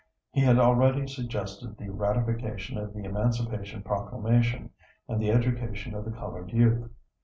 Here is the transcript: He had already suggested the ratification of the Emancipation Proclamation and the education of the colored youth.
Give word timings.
He 0.31 0.41
had 0.41 0.57
already 0.57 1.05
suggested 1.05 1.77
the 1.77 1.91
ratification 1.91 2.79
of 2.79 2.91
the 2.91 3.03
Emancipation 3.03 3.83
Proclamation 3.83 4.71
and 5.07 5.21
the 5.21 5.29
education 5.29 5.93
of 5.93 6.05
the 6.05 6.11
colored 6.11 6.49
youth. 6.51 6.89